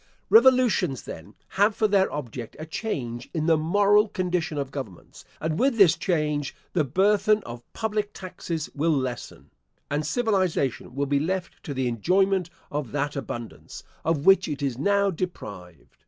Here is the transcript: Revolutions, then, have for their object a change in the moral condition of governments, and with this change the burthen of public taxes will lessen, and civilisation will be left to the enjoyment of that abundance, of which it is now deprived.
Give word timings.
Revolutions, 0.31 1.03
then, 1.03 1.35
have 1.49 1.75
for 1.75 1.87
their 1.87 2.11
object 2.11 2.55
a 2.57 2.65
change 2.65 3.29
in 3.35 3.45
the 3.45 3.55
moral 3.55 4.07
condition 4.07 4.57
of 4.57 4.71
governments, 4.71 5.25
and 5.39 5.59
with 5.59 5.77
this 5.77 5.95
change 5.95 6.55
the 6.73 6.83
burthen 6.83 7.43
of 7.43 7.71
public 7.73 8.11
taxes 8.11 8.67
will 8.73 8.97
lessen, 8.97 9.51
and 9.91 10.03
civilisation 10.03 10.95
will 10.95 11.05
be 11.05 11.19
left 11.19 11.61
to 11.61 11.75
the 11.75 11.87
enjoyment 11.87 12.49
of 12.71 12.91
that 12.93 13.15
abundance, 13.15 13.83
of 14.03 14.25
which 14.25 14.47
it 14.47 14.63
is 14.63 14.75
now 14.75 15.11
deprived. 15.11 15.95